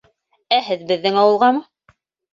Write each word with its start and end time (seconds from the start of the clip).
—Ә 0.57 0.59
һеҙ 0.69 0.81
беҙҙең 0.93 1.21
ауылғамы? 1.25 1.65